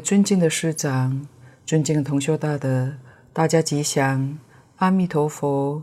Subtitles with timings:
[0.00, 1.26] 尊敬的师长，
[1.64, 2.98] 尊敬的同修大德，
[3.32, 4.38] 大家吉祥，
[4.76, 5.82] 阿弥陀佛。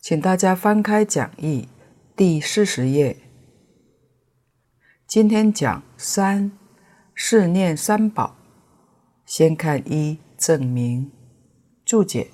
[0.00, 1.68] 请大家翻开讲义
[2.16, 3.16] 第四十页。
[5.06, 6.52] 今天讲三，
[7.14, 8.36] 是念三宝。
[9.26, 11.10] 先看一证明
[11.84, 12.30] 注解：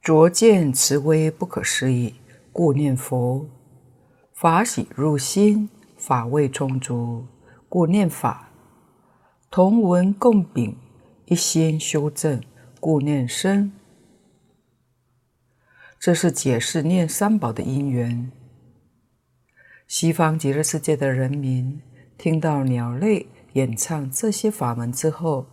[0.00, 2.14] 着见慈威不可思议，
[2.52, 3.46] 故念佛；
[4.32, 5.68] 法喜入心。
[6.08, 7.26] 法味充足，
[7.68, 8.48] 故念法；
[9.50, 10.74] 同文共秉，
[11.26, 12.40] 一心修正，
[12.80, 13.70] 故念生。
[16.00, 18.32] 这是解释念三宝的因缘。
[19.86, 21.82] 西方极乐世界的人民
[22.16, 25.44] 听到鸟类演唱这些法门之后，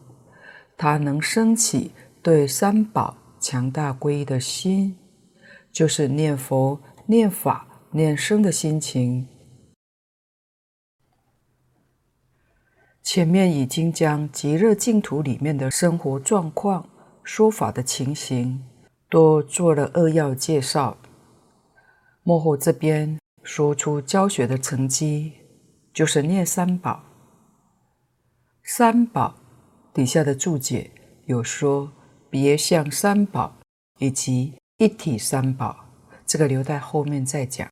[0.77, 4.95] 他能升起对三宝强大皈依的心，
[5.73, 9.27] 就是念佛、念法、念僧的心情。
[13.05, 16.89] 前面已经将极乐净土里面的生活状况、
[17.23, 18.65] 说法的情形
[19.11, 20.97] 都做了扼要介绍。
[22.23, 25.33] 末后这边说出教学的成绩，
[25.93, 27.03] 就是念三宝。
[28.63, 29.35] 三宝
[29.93, 30.89] 底下的注解
[31.25, 31.93] 有说
[32.31, 33.55] 别相三宝
[33.99, 35.85] 以及一体三宝，
[36.25, 37.69] 这个留在后面再讲。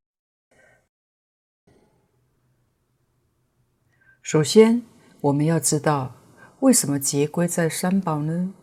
[4.21, 4.92] 首先。
[5.23, 6.13] 我们要知道，
[6.59, 8.53] 为什么结归在三宝呢？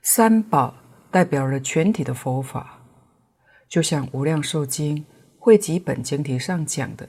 [0.00, 0.76] 三宝
[1.10, 2.84] 代表了全体的佛法，
[3.68, 4.98] 就像《无量寿经》
[5.36, 7.08] 汇集本经题上讲的：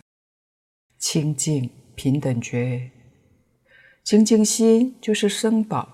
[0.98, 2.90] 清净平等觉，
[4.04, 5.88] 清净心就是僧宝，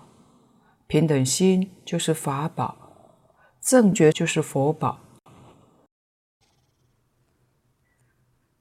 [0.88, 3.28] 平等心就是法宝，
[3.60, 5.02] 正觉就是佛宝。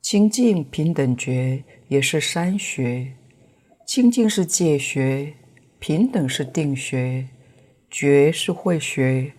[0.03, 3.17] 清净平等觉也是三学。
[3.87, 5.35] 清净是戒学，
[5.79, 7.29] 平等是定学，
[7.91, 9.35] 觉是慧学。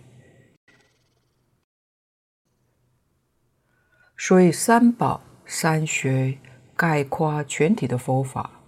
[4.16, 6.38] 所以三宝三学
[6.76, 8.62] 概括全体的佛法。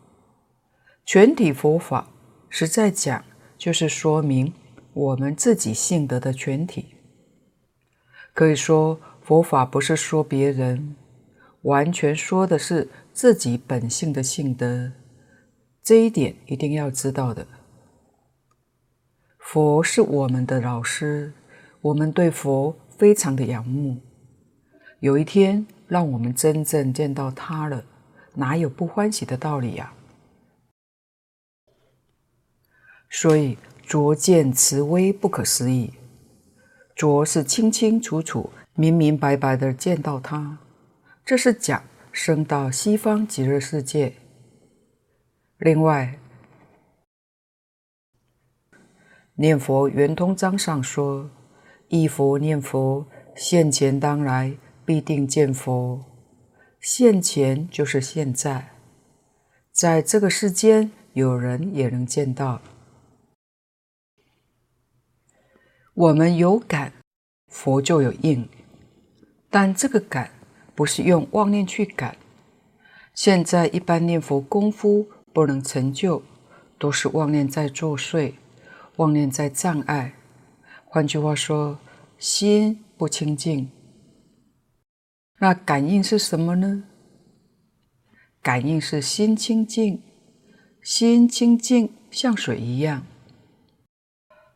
[1.07, 2.11] 全体佛法
[2.51, 3.25] 实在讲，
[3.57, 4.53] 就是说明
[4.93, 6.97] 我们自己性德的全体。
[8.35, 10.97] 可以说，佛法不是说别人，
[11.63, 14.93] 完全说的是自己本性的性德。
[15.83, 17.47] 这一点一定要知道的。
[19.39, 21.33] 佛是我们的老师，
[21.81, 23.97] 我们对佛非常的仰慕。
[25.01, 27.85] 有一天让我们真正见到他了，
[28.35, 29.93] 哪有不欢喜的道理呀？
[33.09, 35.95] 所以拙见慈威不可思议，
[36.95, 40.59] 拙是清清楚楚、明明白白的见到他，
[41.25, 41.83] 这是讲
[42.13, 44.13] 升到西方极乐世界。
[45.59, 46.17] 另外，
[49.35, 51.29] 念佛圆通章上说
[51.91, 56.05] ：“一佛念佛，现前当来必定见佛。
[56.79, 58.71] 现前就是现在，
[59.73, 62.63] 在这个世间，有人也能见到。
[65.93, 66.93] 我们有感，
[67.49, 68.49] 佛就有应，
[69.51, 70.31] 但这个感
[70.77, 72.17] 不是用妄念去感。
[73.13, 75.09] 现在一般念佛功夫。”
[75.39, 76.21] 不能成就，
[76.81, 78.35] 都是妄念在作祟，
[78.97, 80.15] 妄念在障碍。
[80.85, 81.79] 换句话说，
[82.19, 83.71] 心不清净。
[85.39, 86.83] 那感应是什么呢？
[88.43, 90.03] 感应是心清净，
[90.83, 93.07] 心清净像水一样。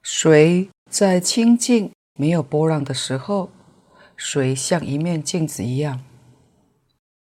[0.02, 3.52] 水在清净没有波浪的时候，
[4.16, 6.02] 水像一面镜子一样，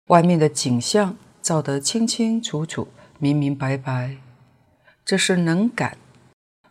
[0.08, 2.88] 外面的景象照得清清楚楚。
[3.18, 4.18] 明明白白，
[5.06, 5.98] 这是能感，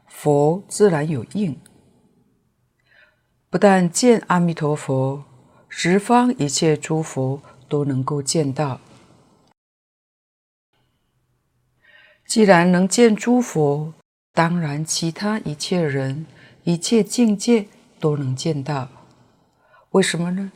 [0.07, 1.59] 佛自然有应。
[3.49, 5.25] 不但见阿弥陀佛，
[5.69, 8.81] 十方一切诸佛都能够见到。
[12.27, 13.95] 既然能见诸佛，
[14.33, 16.27] 当然其他一切人、
[16.65, 17.69] 一切境界
[18.01, 18.89] 都能见到。
[19.91, 20.53] 为什么呢？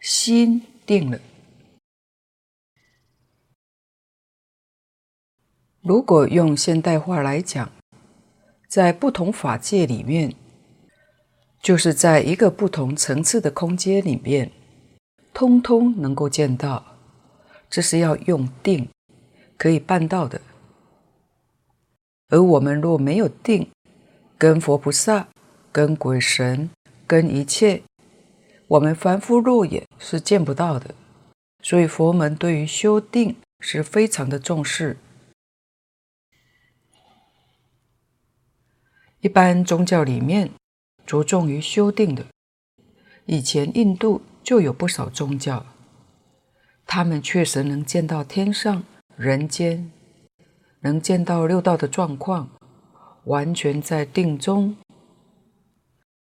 [0.00, 1.18] 心定了。
[5.82, 7.68] 如果用现代话来讲，
[8.68, 10.32] 在不同法界里面，
[11.60, 14.52] 就是在一个不同层次的空间里面，
[15.34, 16.84] 通通能够见到，
[17.68, 18.88] 这是要用定
[19.58, 20.40] 可以办到的。
[22.28, 23.68] 而我们若没有定，
[24.38, 25.26] 跟佛菩萨、
[25.72, 26.70] 跟鬼神、
[27.08, 27.82] 跟一切，
[28.68, 30.94] 我们凡夫肉眼是见不到的，
[31.60, 34.96] 所以佛门对于修定是非常的重视。
[39.22, 40.50] 一般宗教里面
[41.06, 42.26] 着重于修定的，
[43.26, 45.64] 以前印度就有不少宗教，
[46.86, 48.82] 他们确实能见到天上
[49.16, 49.92] 人间，
[50.80, 52.50] 能见到六道的状况，
[53.26, 54.76] 完全在定中。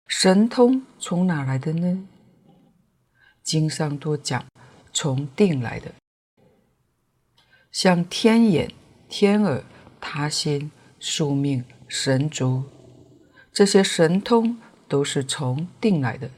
[0.09, 2.09] 神通从哪来的呢？
[3.45, 4.45] 经上多讲
[4.93, 5.93] 从定来的，
[7.71, 8.73] 像天眼、
[9.09, 9.63] 天耳、
[10.01, 12.65] 他心、宿命、神足，
[13.59, 14.57] 这些神通
[14.87, 16.31] 都是从定来的。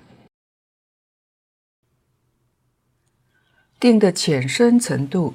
[3.79, 5.35] 定的浅深程度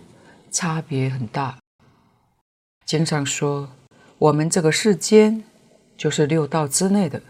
[0.49, 1.59] 差别很大。
[2.87, 3.69] 经常说，
[4.17, 5.43] 我们这个世间
[5.95, 7.21] 就是六道之内的，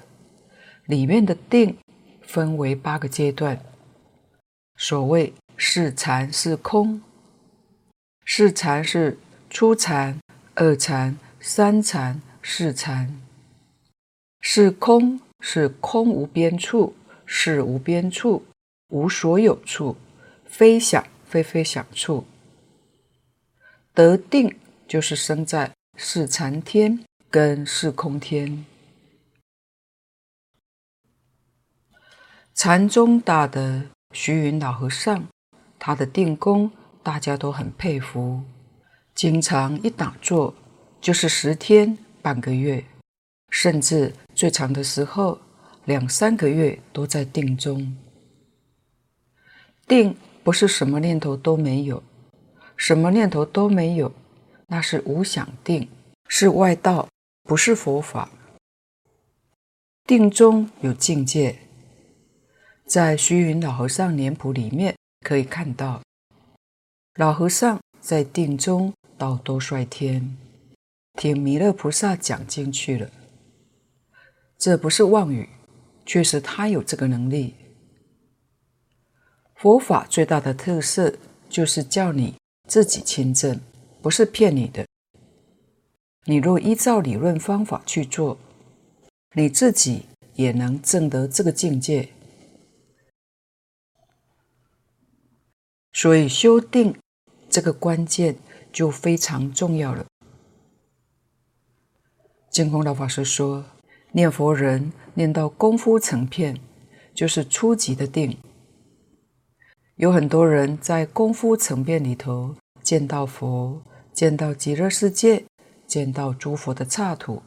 [0.86, 1.78] 里面的定
[2.22, 3.60] 分为八个阶段。
[4.78, 7.02] 所谓是禅是空，
[8.24, 9.18] 是禅是
[9.50, 10.18] 初禅、
[10.54, 13.22] 二禅、三禅、四禅；
[14.47, 16.95] 是空是空无边处，
[17.25, 18.45] 是无边处，
[18.89, 19.97] 无所有处，
[20.45, 22.27] 非想非非想处。
[23.92, 24.56] 得定
[24.88, 28.64] 就是生在是禅天跟是空天。
[32.54, 35.28] 禅宗大德徐云老和尚，
[35.80, 36.71] 他的定功
[37.02, 38.44] 大家都很佩服，
[39.16, 40.54] 经常一打坐
[41.02, 42.85] 就是十天半个月，
[43.49, 45.39] 甚至最长的时候
[45.85, 47.95] 两三个月都在定中。
[49.87, 52.04] 定不是什么念头都没有，
[52.75, 54.11] 什么念头都没有，
[54.68, 55.87] 那是无想定，
[56.27, 57.07] 是外道，
[57.44, 58.30] 不是佛法。
[60.06, 61.59] 定中有境界。
[62.85, 66.01] 在虚云老和尚年谱里面可以看到，
[67.15, 70.37] 老和尚在定中到兜率天，
[71.13, 73.09] 听弥勒菩萨讲经去了。
[74.57, 75.50] 这不是妄语，
[76.06, 77.56] 确实他有这个能力。
[79.56, 81.16] 佛法最大的特色
[81.50, 82.35] 就是叫你
[82.68, 83.59] 自己亲证，
[84.02, 84.85] 不是骗你的。
[86.26, 88.38] 你若依照理论方法去做，
[89.33, 92.09] 你自己也能证得这个境界。
[95.94, 97.00] 所以修定
[97.50, 98.35] 这个关键
[98.74, 100.06] 就非常重要了。
[102.50, 103.66] 净空老法师说，
[104.16, 106.57] 念佛人念到功夫成片，
[107.14, 108.38] 就是初级的定。
[109.95, 113.81] 有很多人在功夫成片里头见到佛，
[114.14, 115.44] 见到极乐世界，
[115.86, 117.44] 见到诸佛的刹土。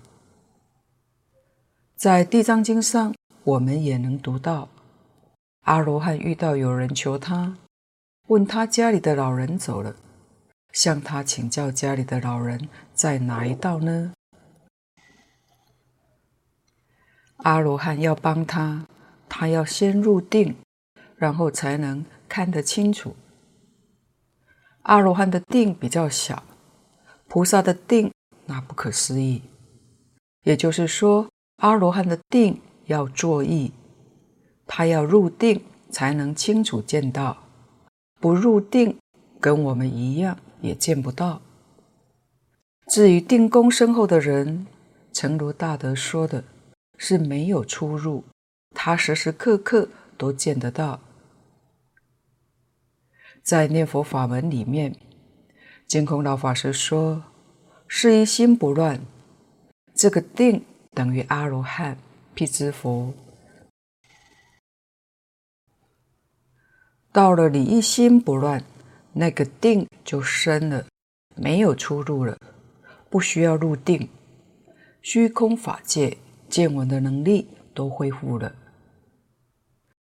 [1.96, 4.68] 在《地藏经》上，我们也能读到，
[5.62, 7.56] 阿罗汉遇到有人求他。
[8.26, 9.96] 问他家里的老人走了，
[10.72, 14.12] 向他请教家里的老人在哪一道呢？
[17.38, 18.86] 阿罗汉要帮他，
[19.28, 20.56] 他要先入定，
[21.16, 23.14] 然后才能看得清楚。
[24.82, 26.42] 阿罗汉的定比较小，
[27.28, 28.10] 菩萨的定
[28.46, 29.42] 那不可思议。
[30.44, 33.72] 也就是说，阿罗汉的定要作意，
[34.66, 37.36] 他要入定才能清楚见到。
[38.20, 38.96] 不入定，
[39.38, 41.40] 跟我们一样，也见不到。
[42.88, 44.66] 至于定功深厚的人，
[45.12, 46.42] 诚如大德说的，
[46.98, 48.24] 是没有出入，
[48.74, 49.88] 他时时刻刻
[50.18, 51.00] 都见得到。
[53.42, 54.94] 在念佛法门里面，
[55.86, 57.24] 净空老法师说
[57.88, 59.00] ：“是一心不乱，
[59.94, 61.96] 这个定等于阿罗汉、
[62.34, 63.14] 辟支佛。”
[67.10, 68.62] 到了你一心不乱，
[69.14, 70.86] 那个定就深了，
[71.34, 72.36] 没有出入了，
[73.08, 74.10] 不需要入定，
[75.00, 78.54] 虚空法界见闻的能力都恢复了。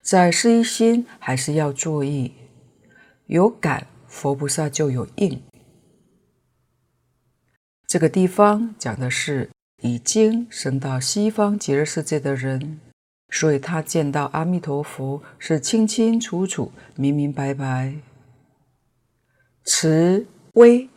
[0.01, 2.33] 在是一心还是要注意，
[3.27, 5.41] 有感佛菩萨就有应。
[7.85, 9.49] 这个地方讲的是
[9.81, 12.79] 已经升到西方极乐世界的人。
[13.33, 17.95] 所以他见到阿弥陀佛是清清楚楚、明明白白。
[19.63, 20.89] 慈悲，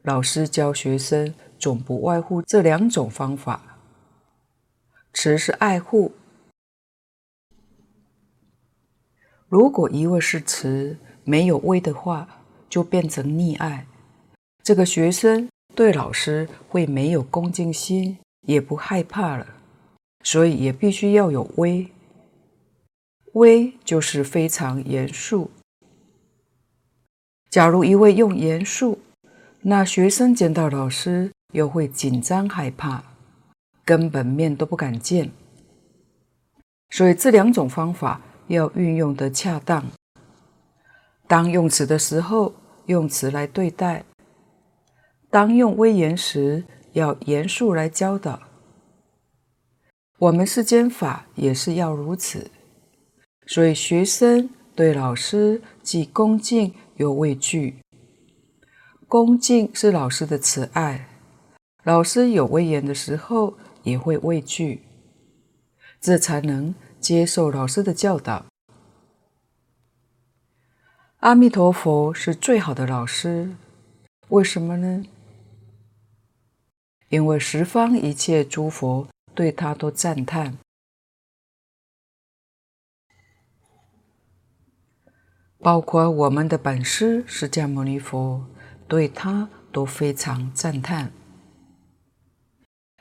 [0.00, 3.73] 老师教学生总不外乎这两种方法。
[5.14, 6.12] 慈是爱护，
[9.48, 13.86] 如果一味是慈，没有威的话，就变成溺爱。
[14.62, 19.46] 这个学生对老师会没有恭敬心，也不害怕了。
[20.24, 21.86] 所以也必须要有威，
[23.34, 25.50] 威就是非常严肃。
[27.50, 28.98] 假如一味用严肃，
[29.62, 33.13] 那学生见到老师又会紧张害怕，
[33.84, 35.30] 根本面都不敢见。
[36.90, 39.84] 所以这两种方法要运用得恰当。
[41.26, 42.54] 当用词的时候，
[42.86, 44.04] 用词来对待；
[45.30, 48.40] 当用威严时，要严肃来教导。
[50.18, 52.50] 我们世间法也是要如此。
[53.46, 57.78] 所以学生对老师既恭敬又畏惧。
[59.08, 61.08] 恭敬是老师的慈爱，
[61.82, 64.82] 老师有威严的时候也会畏惧，
[66.00, 68.46] 这才能接受老师的教导。
[71.20, 73.56] 阿弥陀佛是最好的老师，
[74.28, 75.06] 为什么呢？
[77.08, 80.58] 因为十方一切诸佛对他都赞叹。
[85.60, 88.46] 包括我们的本师释迦牟尼佛，
[88.86, 91.10] 对他都非常赞叹。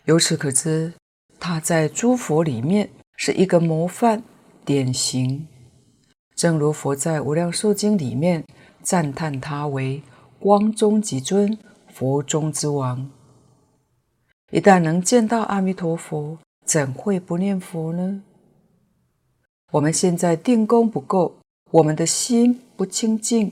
[0.06, 0.94] 由此可知，
[1.40, 4.22] 他在诸佛里面是一个模范
[4.66, 5.48] 典型。
[6.36, 8.44] 正如佛在《无量寿经》里面
[8.82, 10.04] 赞叹他为
[10.40, 11.58] 光中极尊，
[11.88, 13.10] 佛中之王。
[14.52, 18.24] 一旦能见到阿弥陀佛，怎会不念佛呢？
[19.72, 21.38] 我们现在定功不够。
[21.72, 23.52] 我们的心不清净，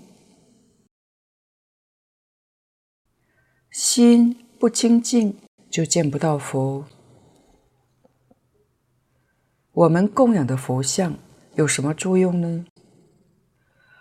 [3.72, 5.36] 心不清净
[5.72, 6.86] 就见不到佛。
[9.72, 11.18] 我们供养的佛像
[11.56, 12.66] 有什么作用呢？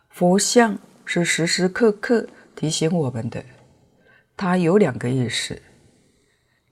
[0.08, 3.44] 佛像是时时刻刻提醒我们的，
[4.36, 5.62] 它有两个意思。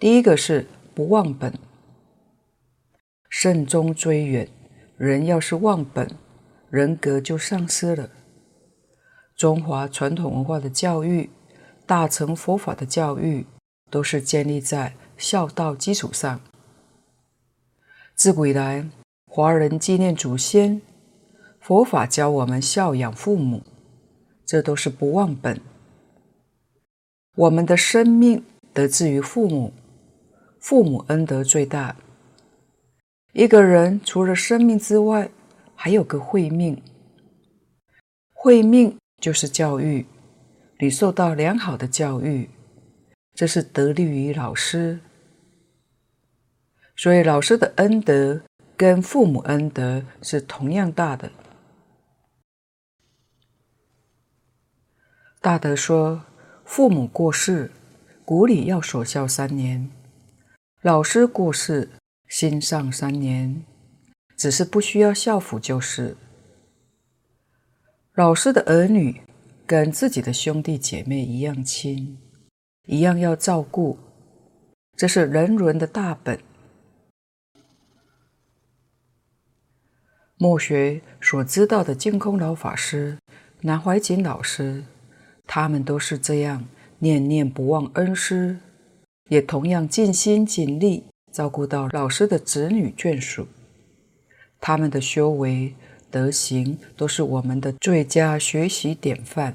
[0.01, 1.55] 第一个是不忘本，
[3.29, 4.49] 慎终追远。
[4.97, 6.11] 人要是忘本，
[6.71, 8.11] 人格就丧失了。
[9.37, 11.31] 中华传统文化的教育，
[11.87, 13.47] 大乘佛法的教育，
[13.91, 16.41] 都是建立在孝道基础上。
[18.15, 18.89] 自古以来，
[19.27, 20.83] 华人纪念祖先，
[21.61, 23.63] 佛法教我们孝养父母，
[24.45, 25.61] 这都是不忘本。
[27.37, 29.73] 我们的生命得自于父母，
[30.59, 31.95] 父母恩德最大。
[33.33, 35.31] 一个人除了生命之外，
[35.77, 36.83] 还有个慧命，
[38.33, 40.05] 慧命就是教育，
[40.81, 42.51] 你受到良好的教育，
[43.39, 44.99] 这是得力于老师。
[46.97, 48.41] 所以老师的恩德
[48.77, 51.31] 跟父母恩德是同样大的。
[55.41, 56.25] 大德说，
[56.65, 57.71] 父母过世，
[58.25, 59.89] 骨里要守孝三年；
[60.83, 61.91] 老师过世，
[62.27, 63.63] 心上三年。
[64.37, 66.17] 只是不需要孝服，就是
[68.15, 69.21] 老师的儿女
[69.65, 72.19] 跟自己的兄弟姐妹一样亲，
[72.89, 73.99] 一样要照顾，
[74.97, 76.41] 这是人伦的大本。
[80.39, 83.19] 末学所知道的净空老法师、
[83.61, 84.85] 南怀瑾老师，
[85.47, 86.65] 他们都是这样
[87.01, 88.59] 念念不忘恩师，
[89.29, 93.47] 也同样尽心尽力照顾到老师的子女眷属。
[94.59, 95.75] 他们的修为
[96.11, 99.55] 德行都是我们的最佳学习典范，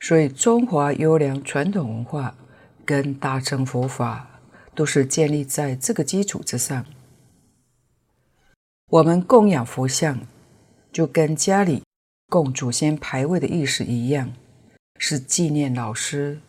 [0.00, 2.36] 所以中华优良传统文化
[2.84, 4.40] 跟大乘佛法
[4.74, 6.84] 都是建立在这个基础之上。
[8.88, 10.20] 我们供养佛像，
[10.92, 11.82] 就跟家里
[12.28, 14.32] 供祖先牌位的意思一样，
[14.98, 16.40] 是纪念老师。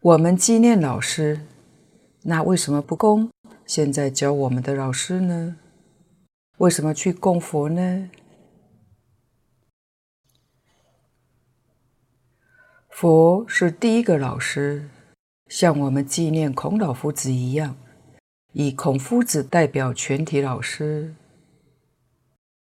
[0.00, 1.46] 我们纪念老师，
[2.22, 3.30] 那为什么不供？
[3.64, 5.56] 现在教我们的老师呢？
[6.58, 8.10] 为什么去供佛呢？
[12.92, 14.88] 佛是第一个老师，
[15.48, 17.74] 像我们纪念孔老夫子一样，
[18.52, 21.14] 以孔夫子代表全体老师。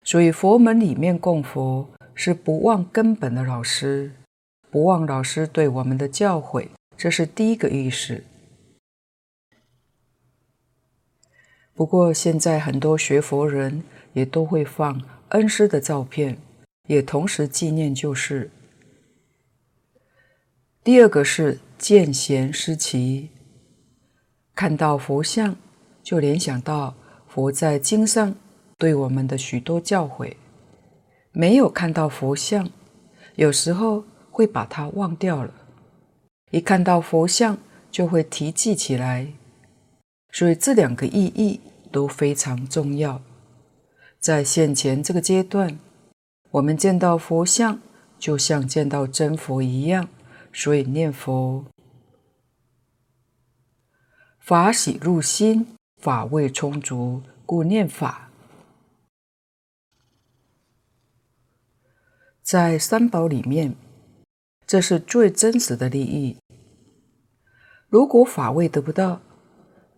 [0.04, 4.12] 所以佛门里面供佛是不忘根本的老师，
[4.70, 8.24] 不忘老师对我们的教诲，这是第一个意思。
[11.74, 16.38] 不过，现在很多学佛人也都会放恩师的照片，
[16.88, 18.52] 也同时纪念就是。
[20.84, 23.30] 第二个是见贤思齐，
[24.56, 25.56] 看到佛像
[26.02, 26.96] 就联想到
[27.28, 28.34] 佛在经上
[28.80, 30.34] 对我们的许多教诲；
[31.32, 32.68] 没有看到佛像，
[33.36, 35.52] 有时候会把它忘掉了；
[36.50, 37.60] 一看到佛像，
[37.92, 39.28] 就会提记起来。
[40.32, 41.60] 所以这两个意义
[41.92, 43.22] 都非常重要。
[44.20, 45.78] 在现前这个阶段，
[46.50, 47.80] 我们见到佛像
[48.18, 50.08] 就像见到真佛一样，
[50.54, 51.66] 所以念佛。
[54.40, 58.30] 法喜入心，法味充足，故念法。
[62.42, 63.76] 在三宝里面，
[64.66, 66.38] 这是最真实的利益。
[67.88, 69.22] 如果法味得不到，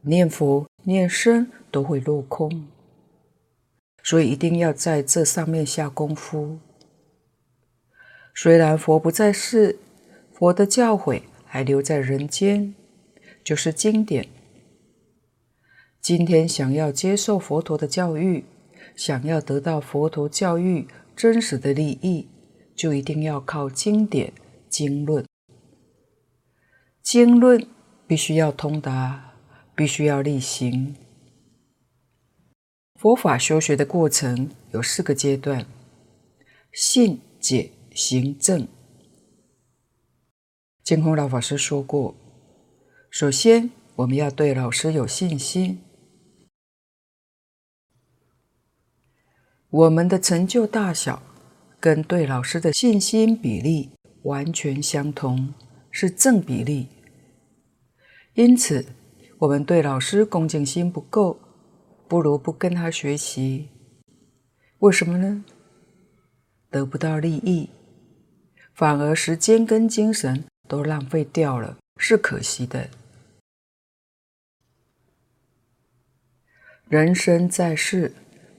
[0.02, 2.68] 念佛念身都会落空。
[4.04, 6.60] 所以一定要在这上面下功夫。
[8.36, 9.80] 虽然佛不在世，
[10.44, 12.76] 佛的教诲还留在人间，
[13.46, 14.28] 就是经典。
[16.02, 18.44] 今天想要接受佛陀的教育，
[18.94, 22.28] 想要得到佛陀教育真实的利益，
[22.76, 24.34] 就一定要靠经典
[24.68, 25.26] 经论。
[27.02, 27.66] 经论
[28.06, 29.36] 必须要通达，
[29.74, 30.94] 必须要力行。
[33.00, 35.66] 佛法修学的过程有四个阶段：
[36.74, 38.68] 信、解、行、证。
[40.84, 42.14] 净空老法师说过，
[43.10, 45.82] 首先我们要对老师有信心。
[49.70, 51.24] 我们的成就大小
[51.80, 53.92] 跟对老师的信心比例
[54.24, 55.54] 完全相同，
[55.90, 56.90] 是正比例。
[58.34, 58.86] 因此，
[59.40, 61.40] 我们对老师恭敬心不够，
[62.10, 63.70] 不如不跟他学习。
[64.80, 65.46] 为什么呢？
[66.70, 67.70] 得不到利益，
[68.74, 72.90] 反而时间跟精神都浪费掉了，是可惜的。
[76.88, 78.14] 人生在世。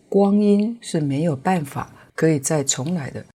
[0.07, 3.27] 光阴是没有办法可以再重来的，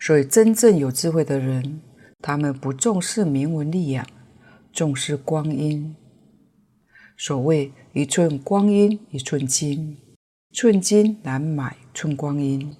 [0.00, 1.82] 所以真正有智慧的人，
[2.22, 4.06] 他们不重视名闻利养，
[4.72, 5.94] 重视光阴。
[7.18, 9.98] 所谓一寸光阴一寸金，
[10.52, 12.74] 寸金难买寸光阴。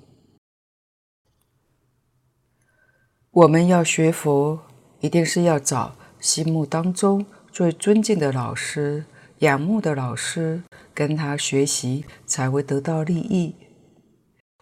[3.37, 4.59] 我们要学佛，
[5.01, 9.05] 一定是要找心目当中最尊敬的老师。
[9.41, 10.63] 仰慕的老师
[10.95, 13.55] 跟他学习，才会得到利益。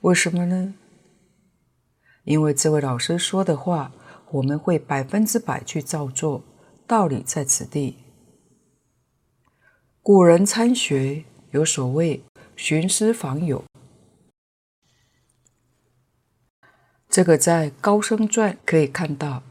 [0.00, 0.74] 为什么呢？
[2.24, 3.92] 因为这位老师说的话，
[4.32, 6.42] 我们会百分之百去照做。
[6.84, 7.98] 道理在此地。
[10.02, 12.24] 古人参学有所谓
[12.56, 13.62] 寻师访友，
[17.14, 19.44] 这个在《高僧传》可以看到。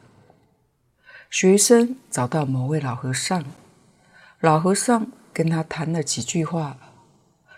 [1.29, 3.41] 学生找到某位老和尚。
[4.41, 6.77] 老和尚跟他谈了几句话，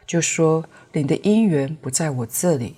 [0.05, 2.75] 就说：“你的因缘不在我这里，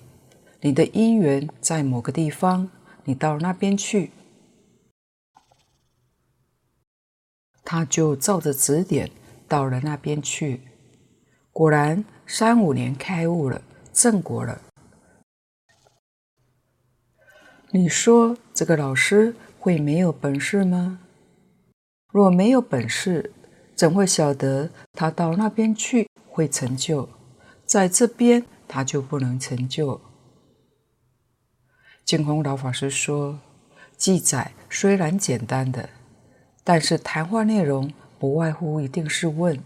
[0.62, 2.72] 你的因缘在某个地方，
[3.04, 4.12] 你到那边去。”
[7.62, 9.12] 他就照着指点
[9.50, 10.62] 到了那边去，
[11.52, 13.62] 果然三五年开悟了，
[13.92, 14.62] 正果了。
[17.78, 21.00] 你说这个老师会没有本事吗？
[22.12, 23.32] 若没有本事，
[23.76, 27.08] 怎会晓得他到那边去会成就，
[27.68, 30.02] 在这边他就不能成就？
[32.04, 33.38] 净空老法师说，
[33.96, 35.88] 记载虽然简单的，
[36.64, 39.64] 但是谈话内容不外乎一定是问：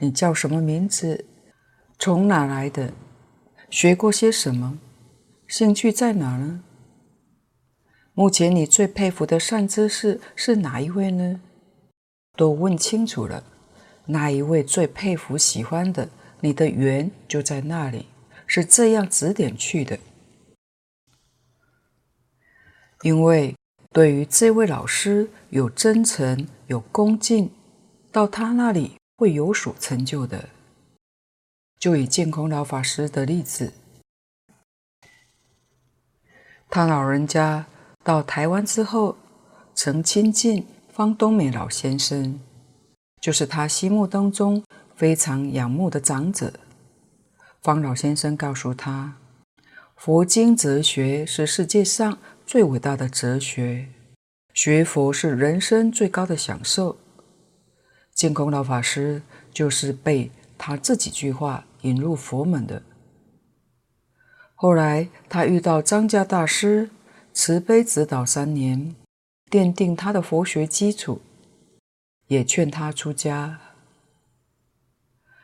[0.00, 1.24] 你叫什么名字？
[1.98, 2.92] 从哪来的？
[3.70, 4.78] 学过些什么？
[5.48, 6.62] 兴趣在哪呢？
[8.14, 11.40] 目前你最佩服的善知识是哪一位呢？
[12.36, 13.42] 都问清楚了，
[14.06, 18.06] 哪一位最佩服、喜欢的，你的缘就在那里，
[18.46, 19.98] 是这样指点去的。
[23.00, 23.56] 因为
[23.90, 27.50] 对于这位老师有真诚、有恭敬，
[28.10, 30.50] 到他那里会有所成就的。
[31.78, 33.72] 就以净空老法师的例子，
[36.68, 37.66] 他老人家
[38.02, 39.16] 到台湾之后，
[39.74, 40.66] 曾亲近。
[40.92, 42.38] 方东美老先生
[43.18, 44.62] 就是他心目当中
[44.94, 46.52] 非常仰慕的长者。
[47.62, 49.16] 方老先生告诉他，
[49.96, 53.88] 佛经哲学是世界上最伟大的哲学，
[54.52, 56.98] 学佛是人生最高的享受。
[58.14, 62.82] 净空老法师就是被他这几句话引入佛门的。
[64.54, 66.90] 后来他遇到张家大师，
[67.32, 68.94] 慈悲指导三年。
[69.50, 71.20] 奠定他的佛学基础，
[72.28, 73.60] 也劝他出家。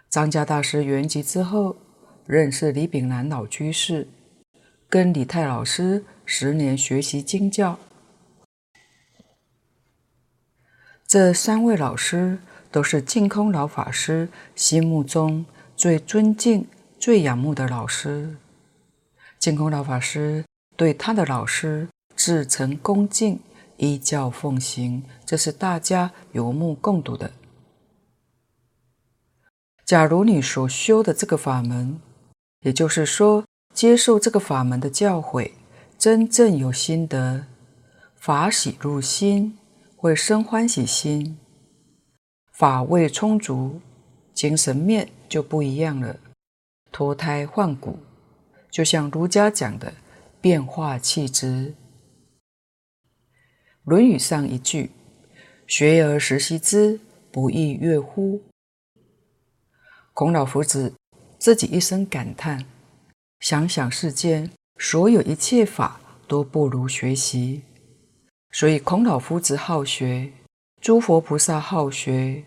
[0.09, 1.77] 张家大师圆寂之后，
[2.25, 4.09] 认识李炳南老居士，
[4.89, 7.79] 跟李泰老师十年学习经教。
[11.07, 12.39] 这三位老师
[12.73, 15.45] 都是净空老法师心目中
[15.77, 16.67] 最尊敬、
[16.99, 18.39] 最仰慕的老师。
[19.39, 20.47] 净空老法师
[20.79, 23.41] 对他的老师至诚恭敬，
[23.79, 27.33] 依教奉行，这是大家有目共睹的。
[29.85, 32.01] 假如你所修的这个法门，
[32.61, 35.51] 也就是说，接受这个法门的教诲，
[35.99, 37.47] 真正有心得，
[38.15, 39.59] 法喜入心，
[39.97, 41.37] 会生欢喜心，
[42.53, 43.81] 法味充足，
[44.33, 46.21] 精神面就不一样了，
[46.93, 47.99] 脱胎换骨，
[48.71, 49.93] 就像儒家讲的
[50.41, 51.75] 变化气质。
[53.91, 54.91] 《论语》上一句
[55.67, 57.01] “学而时习之，
[57.33, 58.43] 不亦说乎”，
[60.13, 60.93] 孔老夫子
[61.39, 62.67] 自己一声感叹
[63.41, 67.63] ：“想想世间所有一切法都不如学习。”
[68.53, 70.33] 所以孔老夫子好学，
[70.81, 72.45] 诸佛菩萨好学，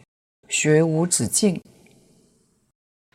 [0.47, 1.61] 学无止境。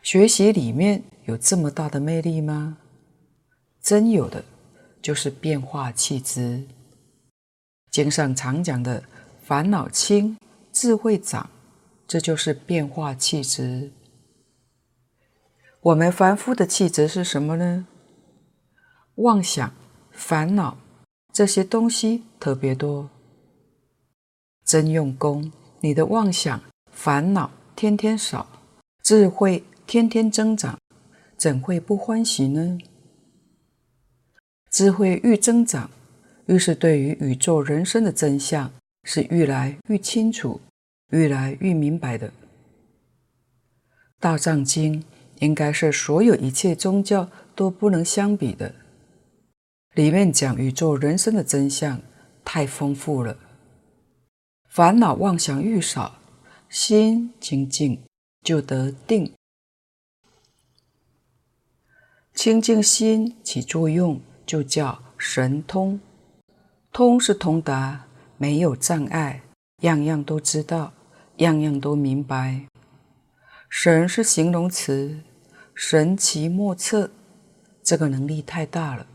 [0.01, 2.77] 学习里面有这么大的魅力吗？
[3.81, 4.43] 真有的，
[5.01, 6.63] 就是变化气质。
[7.91, 9.03] 经上常讲的
[9.41, 10.37] “烦恼轻，
[10.71, 11.49] 智慧长”，
[12.07, 13.91] 这就是变化气质。
[15.81, 17.87] 我们凡夫的气质是什么呢？
[19.15, 19.73] 妄想、
[20.11, 20.77] 烦恼
[21.31, 23.09] 这些东西特别多。
[24.65, 28.45] 真用功，你的妄想、烦恼天天少，
[29.01, 30.77] 智慧天天增长，
[31.37, 32.77] 怎会不欢喜呢？
[34.77, 35.89] 智慧愈增长。
[36.45, 38.71] 愈是，对于宇宙人生的真相
[39.05, 40.61] 是愈来愈清楚、
[41.09, 42.27] 愈来愈明白的。
[44.19, 45.01] 《大藏经》
[45.39, 48.75] 应该是所有一切宗教都不能相比的。
[49.95, 51.99] 里面讲宇宙人生的真相
[52.45, 53.35] 太丰富了。
[54.69, 56.19] 烦恼妄想愈少，
[56.69, 57.99] 心清净，
[58.43, 59.33] 就得定。
[62.35, 65.99] 清净心起作用，就叫神通。
[66.91, 68.07] 通是通达，
[68.37, 69.43] 没有障碍，
[69.81, 70.93] 样样都知道，
[71.35, 72.65] 样样都明白。
[73.69, 75.19] 神是形容词，
[75.75, 77.11] 神奇莫测，
[77.83, 79.05] 这个能力太大了。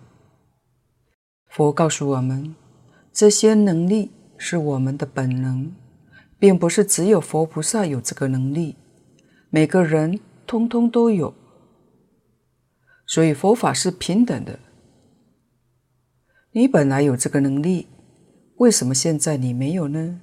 [1.49, 2.55] 佛告诉我们，
[3.13, 5.73] 这些能力是我们的本能，
[6.39, 8.77] 并不是只有佛菩萨有这个能力，
[9.49, 11.35] 每个人通通都有。
[13.07, 14.59] 所以佛法是平等的。
[16.55, 17.87] 你本来有这个能力，
[18.57, 20.21] 为什么现在你没有呢？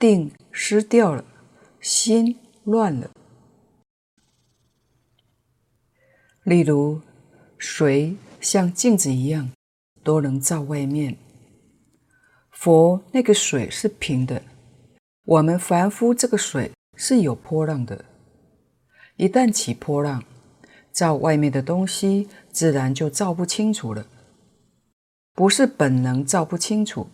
[0.00, 1.24] 定失掉了，
[1.80, 3.08] 心乱了。
[6.42, 7.00] 例如，
[7.56, 9.52] 水像镜子一样，
[10.02, 11.16] 都能照外面。
[12.50, 14.42] 佛那个水是平的，
[15.24, 18.04] 我们凡夫这个水是有波浪的。
[19.14, 20.24] 一旦起波浪，
[20.92, 24.04] 照外面的东西，自然就照不清楚了。
[25.34, 27.08] 不是本能照不清楚，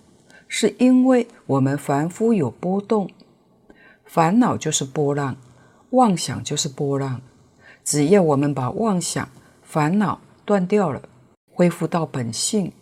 [0.46, 3.10] 是因为我们凡夫有波动，
[4.04, 5.38] 烦恼就是波浪，
[5.90, 7.22] 妄想就是波浪。
[7.82, 9.26] 只要我们把妄想、
[9.62, 11.08] 烦恼断掉了，
[11.50, 12.72] 恢复到本性，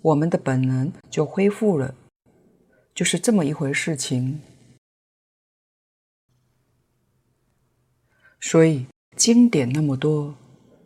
[0.00, 1.96] 我们的本能就恢复了，
[2.94, 4.40] 就是这么一回事情。
[8.40, 10.36] 所以经典那么多，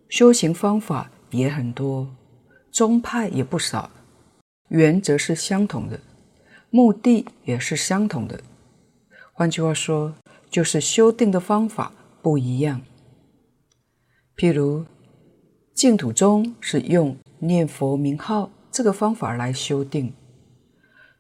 [0.08, 2.08] 修行方法也很多，
[2.70, 3.90] 宗派也不少。
[4.68, 6.00] 原则是相同的，
[6.70, 8.40] 目的也是相同的。
[9.32, 10.14] 换句话说，
[10.50, 12.82] 就是修定的方法不一样。
[14.36, 14.84] 譬如，
[15.74, 20.12] 净土宗是用念佛名号这个方法来修定；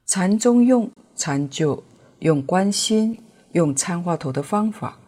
[0.04, 1.82] 禅宗用禅就、
[2.18, 3.18] 用观心、
[3.52, 4.98] 用参话头的方法；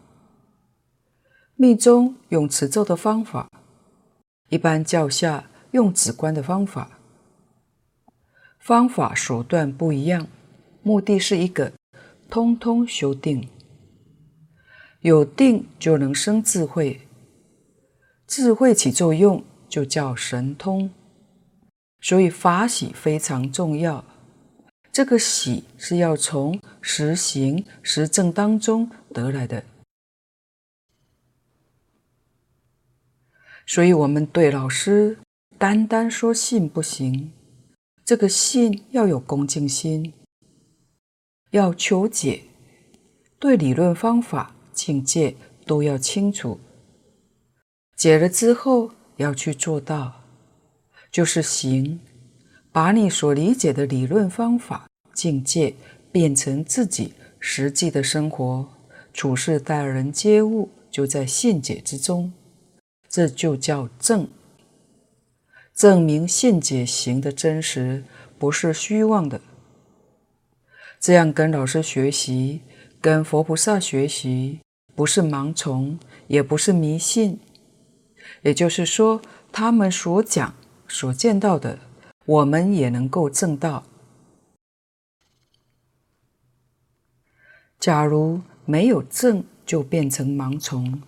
[1.55, 3.47] 密宗用持咒的方法；
[4.49, 6.97] 一般教下用止观的方法。
[8.71, 10.29] 方法手段不一样，
[10.81, 11.73] 目的是一个，
[12.29, 13.49] 通通修定。
[15.01, 17.01] 有定就能生智慧，
[18.25, 20.89] 智慧起作用就叫神通。
[21.99, 24.05] 所以法喜非常重要，
[24.89, 29.65] 这个喜是要从实行实证当中得来的。
[33.67, 35.17] 所以我们对老师
[35.57, 37.33] 单单说信不行。
[38.11, 40.11] 这个信要有恭敬心，
[41.51, 42.41] 要求解，
[43.39, 45.33] 对理论方法、境界
[45.65, 46.59] 都要清楚。
[47.95, 50.25] 解了之后要去做到，
[51.09, 52.01] 就是行，
[52.73, 55.73] 把你所理解的理论方法、境界
[56.11, 58.67] 变成自己实际的生活，
[59.13, 62.33] 处事待人接物就在信解之中，
[63.07, 64.27] 这就叫正。
[65.73, 68.03] 证明信解行的真实，
[68.37, 69.41] 不是虚妄的。
[70.99, 72.61] 这样跟老师学习，
[72.99, 74.59] 跟佛菩萨学习，
[74.95, 77.39] 不是盲从，也不是迷信。
[78.43, 80.53] 也就是说，他们所讲、
[80.87, 81.79] 所见到的，
[82.25, 83.83] 我们也能够证到。
[87.79, 91.01] 假如没有证，就变成盲从，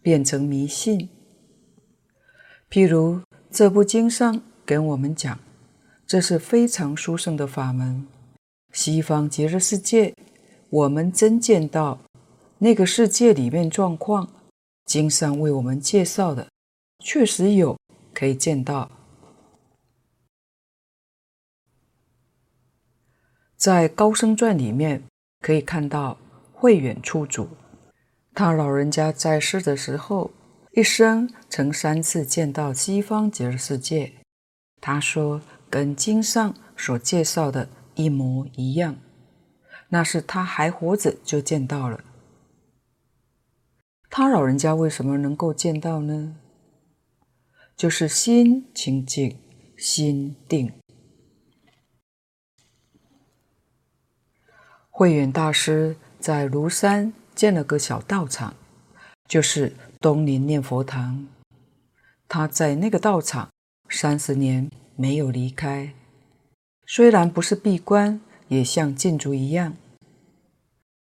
[0.00, 1.08] 变成迷信。
[2.70, 5.38] 譬如这部经上跟我们讲，
[6.06, 8.06] 这是非常殊胜的法门。
[8.72, 10.14] 西方极乐世界，
[10.70, 11.98] 我们真见到
[12.58, 14.28] 那个世界里面状况，
[14.84, 16.48] 经上为我们介绍的，
[17.04, 17.76] 确实有
[18.14, 18.90] 可以见到。
[23.56, 25.02] 在《高僧传》里面
[25.40, 26.16] 可以看到。
[26.52, 27.48] 慧远处主，
[28.34, 30.30] 他老人家在世的时候，
[30.72, 34.12] 一生曾三次见到西方极乐世界。
[34.80, 38.96] 他说，跟经上所介绍的一模一样，
[39.88, 42.04] 那是他还活着就见到了。
[44.08, 46.36] 他老人家为什么能够见到呢？
[47.76, 49.38] 就是心清净，
[49.76, 50.72] 心定。
[54.88, 55.96] 慧远大师。
[56.20, 58.54] 在庐山建了个小道场，
[59.26, 61.28] 就是东林念佛堂。
[62.26, 63.50] 他在那个道场
[63.90, 65.92] 三十年没有离开，
[66.86, 69.76] 虽然不是闭关，也像禁足一样。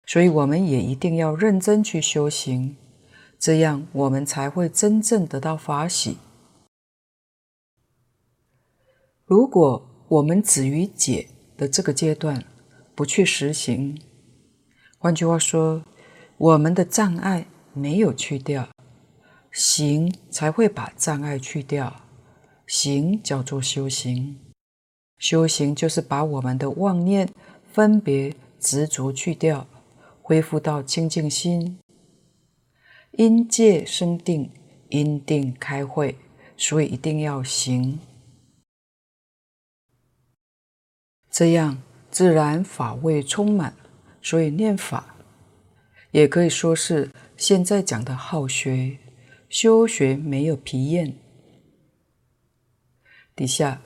[0.06, 2.76] 所以我们也一定要认真去修行，
[3.38, 6.18] 这样我们才会真正得到法喜。
[9.24, 12.44] 如果我们止于解的这个阶段
[12.94, 13.98] 不去实行，
[14.98, 15.82] 换句话说，
[16.36, 18.68] 我们的障碍没有去掉，
[19.54, 22.02] 行才会把障碍去掉。
[22.66, 24.36] 行叫做修行，
[25.18, 27.28] 修行就是把我们的妄念、
[27.72, 29.66] 分别、执着去掉，
[30.20, 31.78] 恢复到清净心。
[33.12, 34.50] 因戒生定，
[34.88, 36.18] 因定开慧，
[36.56, 38.00] 所以一定要行，
[41.30, 43.76] 这样自然法味充满。
[44.20, 45.14] 所以念法，
[46.10, 48.98] 也可以说是现在讲的好学，
[49.54, 51.14] 修学没有疲厌。
[53.36, 53.80] 底下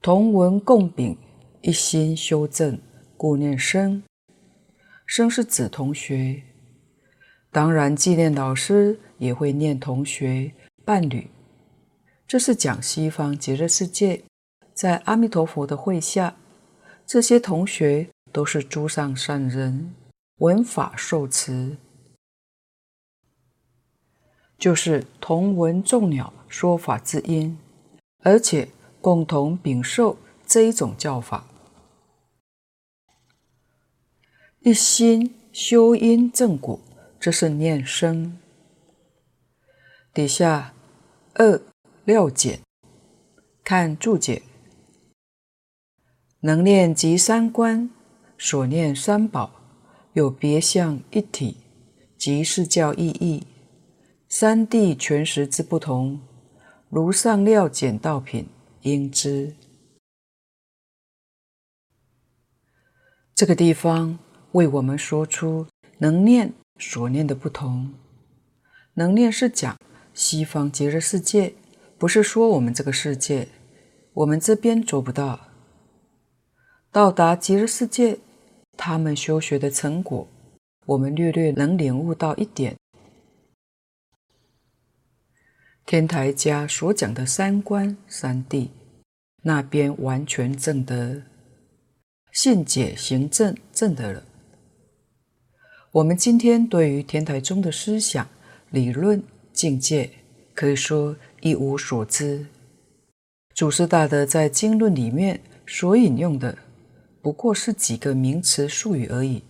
[0.00, 1.18] 同文共秉，
[1.62, 2.78] 一心修正，
[3.16, 4.04] 故念生。
[5.04, 6.44] 生是指同学，
[7.50, 10.52] 当然纪念老师也会念同学
[10.84, 11.28] 伴侣。
[12.28, 14.22] 这是讲西方极乐世界，
[14.72, 16.36] 在阿弥陀佛的会下，
[17.04, 18.08] 这些同学。
[18.32, 19.94] 都是诸上善人，
[20.38, 21.78] 闻法受持，
[24.58, 27.58] 就是同闻众鸟说法之音，
[28.22, 28.68] 而且
[29.00, 30.16] 共同秉受
[30.46, 31.46] 这一种教法，
[34.60, 36.80] 一心修因正果，
[37.20, 38.38] 这是念生。
[40.14, 40.72] 底下
[41.34, 41.60] 二
[42.04, 42.60] 料简，
[43.62, 44.42] 看注解，
[46.40, 47.90] 能念即三观。
[48.38, 49.50] 所念三宝
[50.12, 51.56] 有别相一体，
[52.18, 53.46] 即是教意义。
[54.38, 56.20] 三地全实之不同，
[56.90, 58.46] 如上料简道品
[58.82, 59.54] 应知。
[63.34, 64.18] 这个地方
[64.52, 67.94] 为我们说出能念所念的不同。
[68.92, 69.74] 能念是讲
[70.12, 71.54] 西方极乐世界，
[71.96, 73.48] 不是说我们这个世界，
[74.12, 75.48] 我们这边做不到。
[76.92, 78.18] 到达极乐世界。
[78.76, 80.28] 他们修学的成果，
[80.84, 82.76] 我们略略能领悟到一点。
[85.86, 88.70] 天台家所讲的三观三谛，
[89.42, 91.22] 那边完全证得，
[92.32, 94.24] 信解行证证得了。
[95.92, 98.28] 我们今天对于天台宗的思想、
[98.70, 99.22] 理论、
[99.52, 100.10] 境界，
[100.54, 102.46] 可以说一无所知。
[103.54, 106.58] 祖师大德在经论里面所引用的。
[107.22, 109.44] 不过是几个名词术语而已。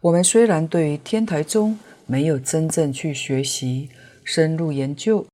[0.00, 3.90] 我们虽然对于天台宗没有真正去学习、
[4.32, 5.26] 深入研究，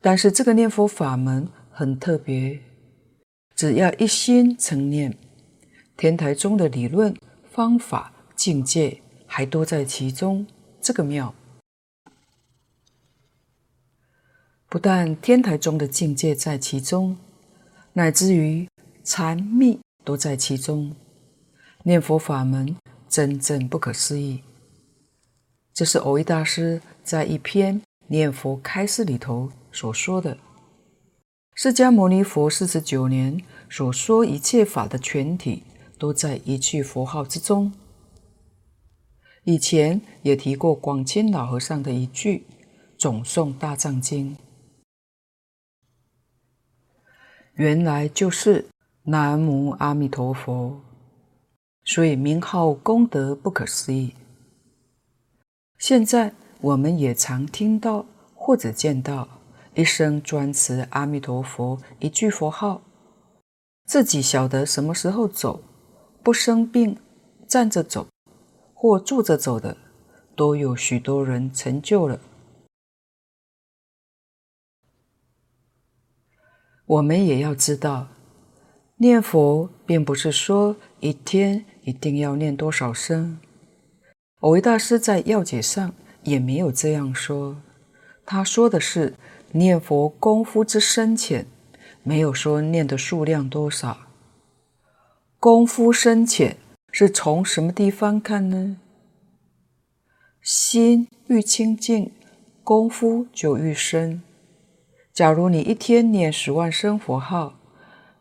[0.00, 2.60] 但是这个念佛法门很特别，
[3.56, 5.18] 只要一心称念，
[5.96, 7.16] 天台宗的理论、
[7.50, 10.46] 方法、境界还都在其中。
[10.80, 11.34] 这个妙，
[14.68, 17.16] 不但天台宗的境界在其中，
[17.94, 18.68] 乃至于。
[19.02, 20.94] 禅密都在其中，
[21.84, 22.76] 念佛法门
[23.08, 24.42] 真正不可思议。
[25.72, 30.38] 这是蕅益大师在一篇念佛开示里头所说的。
[31.56, 35.64] 释迦牟尼佛四十九年所说一切法的全体，
[35.98, 37.72] 都在一句佛号之中。
[39.42, 42.46] 以前也提过广钦老和尚的一句
[42.96, 44.36] 总诵大藏经，
[47.54, 48.68] 原来就是
[49.02, 50.80] 南无阿弥陀佛，
[51.82, 54.14] 所以名号功德不可思议。
[55.76, 59.28] 现在我们也常听到或者见到
[59.74, 62.82] 一生专持阿弥陀佛一句佛号，
[63.86, 65.62] 自己晓得什么时候走，
[66.22, 66.96] 不生病，
[67.46, 68.06] 站着走。
[68.72, 69.76] 或坐着走的，
[70.34, 72.18] 都有许多人成就了。
[76.86, 78.08] 我们也要知道，
[78.96, 83.38] 念佛并不是说一天一定要念多少声。
[84.40, 85.94] 蕅益大师在要解上
[86.30, 87.60] 也没有这样说，
[88.24, 89.14] 他说的是
[89.52, 91.46] 念佛功夫之深浅，
[92.02, 93.98] 没有说念的数量多少。
[95.38, 96.56] 功夫深浅。
[96.92, 98.76] 是从什么地方看呢？
[100.42, 102.10] 心愈清净，
[102.64, 104.24] 功夫就愈深。
[105.12, 107.54] 假如你一天念十万声佛号，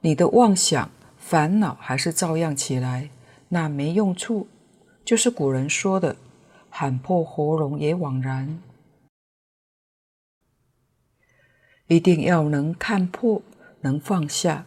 [0.01, 3.09] 你的妄想烦恼还是照样起来，
[3.47, 4.47] 那没用处。
[5.03, 6.15] 就是古人说的
[6.79, 8.61] “喊破喉咙也枉然”。
[11.87, 13.41] 一定要能看破，
[13.81, 14.65] 能放下。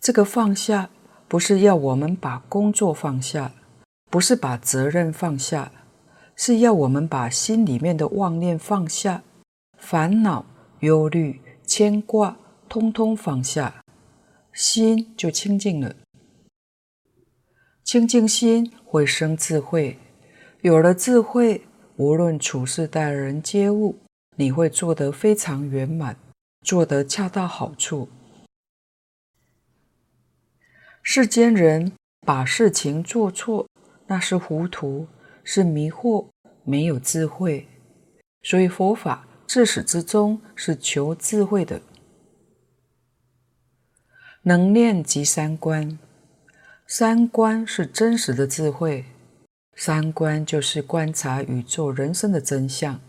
[0.00, 0.90] 这个放下。
[1.26, 3.52] 不是要我们把工作放下，
[4.10, 5.70] 不是把责任放下，
[6.34, 9.22] 是要我们把心里面的妄念放下，
[9.78, 10.44] 烦恼、
[10.80, 12.36] 忧虑、牵挂，
[12.68, 13.84] 通通放下，
[14.52, 15.94] 心就清净了。
[17.84, 20.00] 清净心会生智慧，
[20.62, 23.98] 有了智慧，无论处事待人接物，
[24.36, 26.18] 你会做得非常圆满，
[26.60, 28.10] 做得恰到好处。
[31.02, 31.92] 世间人
[32.26, 33.66] 把事情做错，
[34.06, 35.08] 那是糊涂，
[35.42, 36.26] 是迷惑，
[36.64, 37.66] 没有智慧。
[38.42, 41.80] 所以佛法自始至终是求智慧的。
[44.42, 45.98] 能念即三观，
[46.86, 49.06] 三观是真实的智慧，
[49.76, 53.00] 三观就是观察宇宙人生的真相。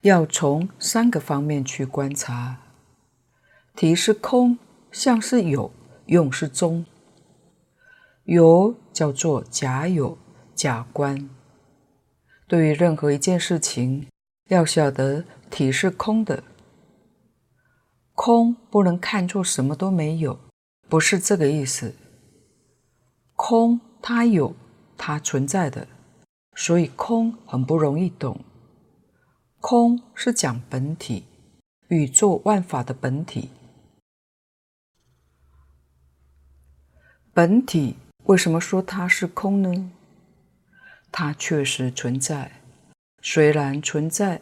[0.00, 2.60] 要从三个方面去观察。
[3.74, 4.58] 体是空，
[4.92, 5.72] 相是有，
[6.06, 6.84] 用是中。
[8.24, 10.16] 有叫做假有、
[10.54, 11.28] 假观。
[12.46, 14.06] 对于任何一件事情，
[14.48, 16.44] 要晓得体是空的。
[18.12, 20.38] 空不能看作什么都没有，
[20.88, 21.94] 不是这个意思。
[23.46, 24.56] 空它有，
[24.96, 25.86] 它存在的，
[26.56, 28.42] 所以空很不容易懂。
[29.60, 31.24] 空是讲本体，
[31.88, 33.50] 宇宙万法的本体。
[37.34, 39.90] 本体为什么说它是空呢？
[41.12, 42.62] 它确实存在，
[43.20, 44.40] 虽然存在，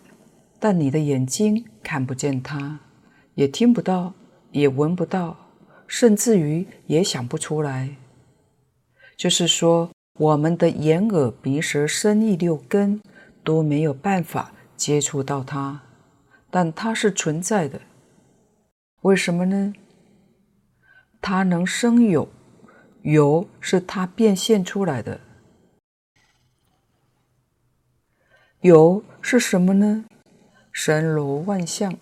[0.60, 2.78] 但你的眼睛看不见它，
[3.34, 4.14] 也听不到，
[4.52, 5.36] 也闻不到，
[5.88, 7.96] 甚至于也想不出来。
[9.22, 13.00] 就是说，我们的眼、耳、鼻、舌、身、意六根
[13.44, 15.80] 都没有办法接触到它，
[16.50, 17.82] 但它是存在的。
[19.02, 19.74] 为什么呢？
[21.20, 22.28] 它能生有。
[23.02, 25.20] 有是它变现出来的，
[28.62, 30.04] 有是什么呢？
[30.72, 31.96] 神罗万象，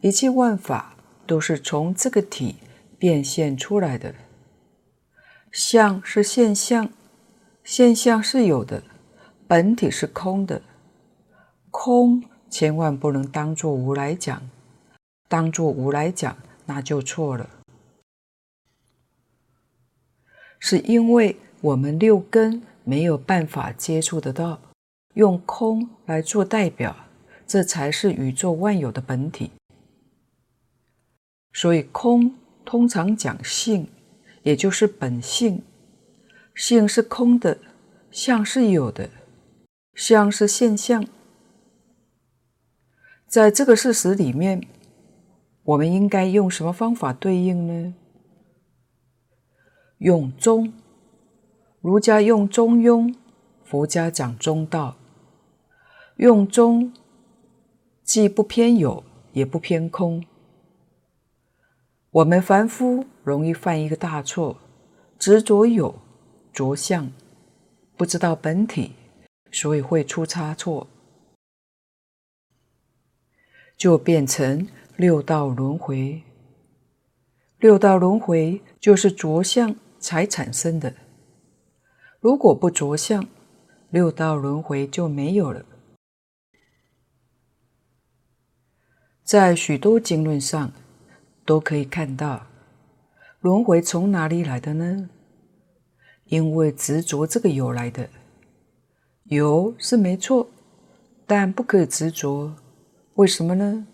[0.00, 0.96] 一切万法
[1.28, 2.56] 都是从这个体
[2.98, 4.12] 变现出来的。
[5.52, 6.90] 相是现象，
[7.64, 8.82] 现象是有的，
[9.46, 10.62] 本体是空的。
[11.70, 14.48] 空千万不能当作无来讲，
[15.28, 16.36] 当作无来讲，
[16.66, 17.48] 那就错了。
[20.58, 24.60] 是因为我们六根没有办法接触得到，
[25.14, 26.96] 用空来做代表，
[27.46, 29.50] 这才是宇宙万有的本体。
[31.52, 32.34] 所以空
[32.64, 33.88] 通常讲性，
[34.48, 35.62] 也就是本性。
[36.54, 37.58] 性是空的，
[38.10, 39.10] 相是有的，
[39.94, 41.06] 相是现象。
[43.26, 44.66] 在这个事实里面，
[45.64, 47.94] 我们应该用什么方法对应呢？
[49.98, 50.72] 用中，
[51.82, 53.14] 儒家用中庸，
[53.62, 54.96] 佛家讲中道。
[56.16, 56.94] 用中，
[58.02, 60.24] 既不偏有，也不偏空。
[62.10, 64.56] 我们凡夫容易犯一个大错，
[65.18, 65.94] 执着有，
[66.52, 67.10] 着相，
[67.96, 68.94] 不知道本体，
[69.52, 70.86] 所以会出差错。
[73.76, 76.22] 就变成六道轮回。
[77.58, 80.94] 六道轮回就是着相才产生的。
[82.20, 83.28] 如果不着相，
[83.90, 85.64] 六道轮回就没有了。
[89.22, 90.72] 在许多经论上
[91.48, 92.46] 都可以看到，
[93.40, 95.08] 轮回从哪里来的呢？
[96.26, 98.10] 因为执着这个有来的。
[99.24, 100.50] 有是没错，
[101.26, 102.54] 但不可以执着。
[103.14, 103.86] 为什么呢？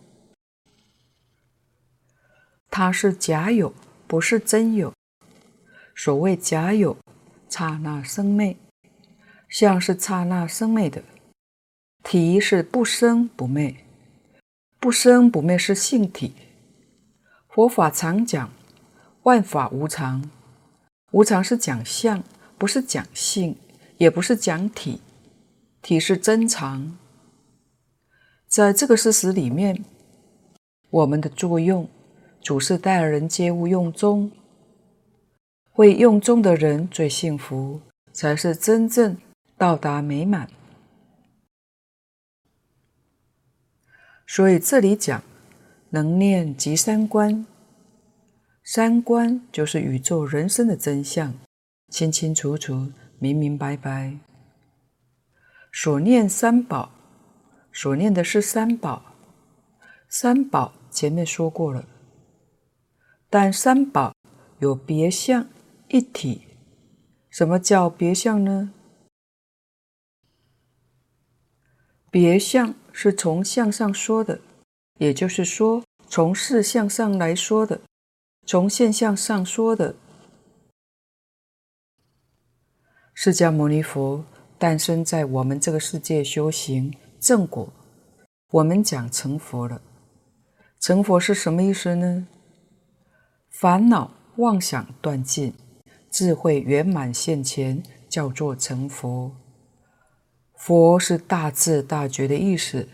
[2.70, 3.72] 它是假有，
[4.09, 4.92] 不是真有。
[5.94, 6.96] 所谓假有，
[7.48, 8.57] 刹那生灭，
[9.48, 11.05] 相是刹那生灭的，
[12.02, 13.76] 体是不生不灭，
[14.80, 16.34] 不生不灭是性体。
[17.55, 18.50] 佛法常讲
[19.22, 20.28] 万法无常，
[21.12, 22.20] 无常是讲相，
[22.59, 23.57] 不是讲性，
[23.96, 25.00] 也不是讲体。
[25.80, 26.98] 体是真常，
[28.48, 29.84] 在这个事实里面，
[30.90, 31.88] 我们的作用，
[32.42, 34.32] 主是待人接物用中，
[35.70, 37.80] 会用中的人最幸福，
[38.12, 39.16] 才是真正
[39.57, 40.50] 到达美满。
[44.26, 45.22] 所以这里讲
[45.95, 47.47] 能念即三观，
[48.64, 51.32] 三观就是宇宙人生的真相，
[51.88, 52.90] 清清楚楚、
[53.20, 54.18] 明明白白。
[55.72, 56.90] 所念三宝，
[57.72, 59.14] 所念的是三宝。
[60.09, 61.86] 三宝前面说过了，
[63.30, 64.12] 但三宝
[64.59, 65.47] 有别相
[65.90, 66.42] 一体。
[67.30, 68.72] 什么叫别相呢？
[72.11, 74.40] 别相是从相上说的，
[74.99, 77.80] 也就是说从事相上来说的，
[78.47, 79.95] 从现象上说的。
[83.12, 84.24] 释迦牟尼佛。
[84.57, 87.70] 诞生在我们这个世界修行正果，
[88.51, 89.82] 我们讲成佛了。
[90.80, 92.26] 成佛是什么意思呢？
[93.51, 95.53] 烦恼妄想断尽，
[96.11, 99.32] 智慧圆满现前，叫做成佛。
[100.57, 102.88] 佛是大智大觉的意思，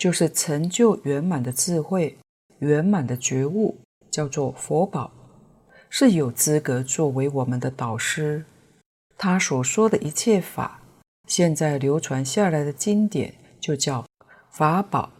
[0.00, 2.16] 就是成就圆满的智慧、
[2.60, 3.76] 圆满的觉悟，
[4.10, 5.12] 叫做佛宝，
[5.90, 8.46] 是有资格作为我们的导师。
[9.18, 10.80] 他所说的一切法。
[11.26, 14.04] 现在流传下来的经典就叫
[14.50, 15.12] 法宝。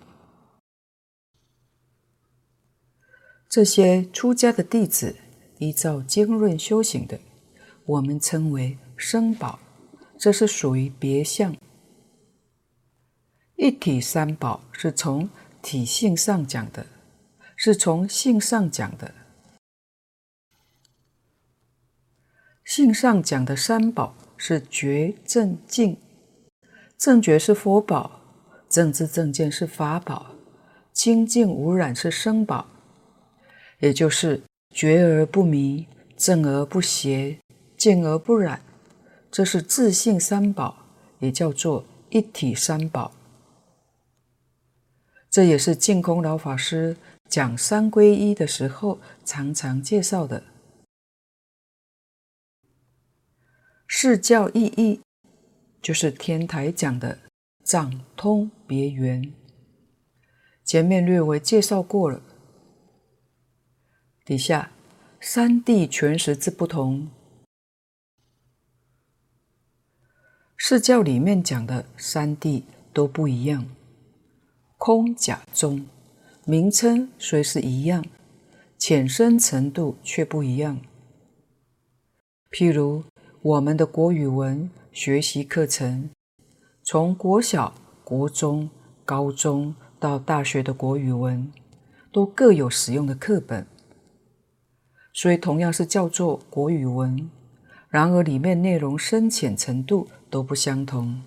[3.48, 5.14] 这些出家的弟子
[5.58, 7.20] 依照经论修行的，
[7.84, 9.60] 我们称为僧宝，
[10.18, 11.54] 这是属于别相。
[13.60, 15.28] 一体三宝是从
[15.60, 16.86] 体性上讲的，
[17.54, 19.12] 是从性上讲的。
[22.64, 24.14] 性上讲的三宝。
[24.42, 25.98] 是觉正净，
[26.96, 28.22] 正觉是佛宝，
[28.70, 30.34] 正知正见是法宝，
[30.94, 32.66] 清净无染是生宝，
[33.80, 34.40] 也就是
[34.70, 35.86] 觉而不迷，
[36.16, 37.38] 正而不邪，
[37.76, 38.62] 见而不染，
[39.30, 40.86] 这是自性三宝，
[41.18, 43.12] 也叫做一体三宝。
[45.30, 46.96] 这也是净空老法师
[47.28, 50.42] 讲三皈依的时候常常介绍的。
[53.86, 55.00] 释教意义
[55.80, 57.18] 就是天台讲的
[57.64, 59.32] 藏通别圆，
[60.64, 62.20] 前面略微介绍过了。
[64.24, 64.72] 底下
[65.20, 67.08] 三谛全实之不同，
[70.56, 72.62] 释教里面讲的三谛
[72.92, 73.66] 都不一样，
[74.80, 75.84] 空假中
[76.46, 78.02] 名称虽是一样，
[78.78, 80.80] 浅深程度却不一样。
[82.50, 83.04] 譬如。
[83.42, 86.10] 我们的国语文学习课程，
[86.82, 87.72] 从国小、
[88.04, 88.68] 国中、
[89.02, 91.50] 高中到大学的国语文，
[92.12, 93.66] 都各有使用的课本，
[95.14, 97.30] 所以同样是叫做国语文，
[97.88, 101.22] 然而里面内容深浅程度都不相同。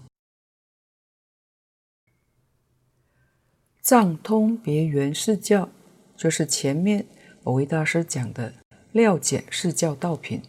[3.84, 5.68] 藏通别圆释教，
[6.16, 7.06] 就是前面
[7.44, 8.54] 蕅益大师讲的
[8.94, 10.42] 料简释教道品。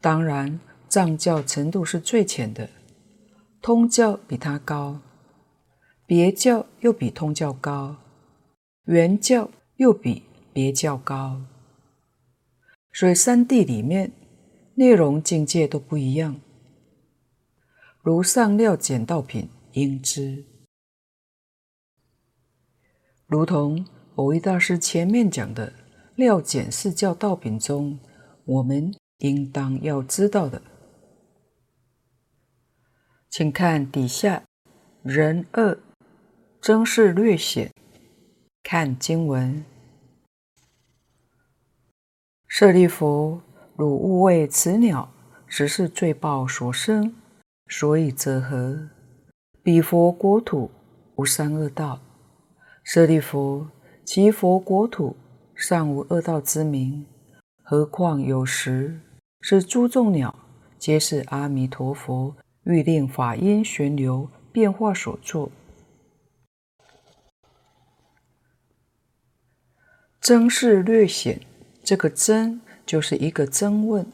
[0.00, 2.70] 当然，藏教程度是最浅的，
[3.60, 5.00] 通教比它高，
[6.06, 7.96] 别教又比通教高，
[8.84, 10.22] 圆教又比
[10.52, 11.42] 别教高，
[12.92, 14.12] 所以三谛里面
[14.76, 16.40] 内容境界都不一样。
[18.00, 20.44] 如上料简道品应知，
[23.30, 25.72] 如同蕅益大师前面讲的
[26.16, 27.98] 料简释教道品中，
[28.44, 28.92] 我们。
[29.20, 30.62] 应当要知道的，
[33.28, 34.42] 请看底下
[35.02, 35.78] 人二，
[36.58, 37.70] 争是略显，
[38.62, 39.62] 看经文。
[42.48, 43.42] 舍利弗，
[43.76, 45.12] 汝勿谓此鸟
[45.46, 47.14] 实是罪报所生，
[47.68, 48.88] 所以则何？
[49.62, 50.70] 彼佛国土
[51.16, 52.00] 无三恶道。
[52.92, 53.68] 舍利弗，
[54.04, 55.14] 其佛国土
[55.54, 57.06] 尚无恶道之名，
[57.62, 58.98] 何况有时？
[59.42, 60.34] 是诸众鸟，
[60.76, 62.34] 皆是阿弥陀佛
[62.64, 65.52] 欲令法音旋流变化所作。
[70.20, 71.40] 真是略显，
[71.84, 74.04] 这个真就是一个真问，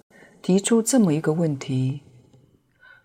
[0.42, 2.02] 提出这么一个问题。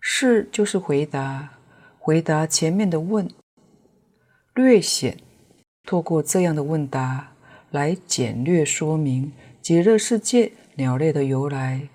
[0.02, 1.54] 是就是回答，
[1.98, 3.26] 回答前面的问。
[4.52, 5.16] 略显。
[5.84, 7.32] 透过这样的问答
[7.70, 11.88] 来简略说明极乐世界鸟类的由来。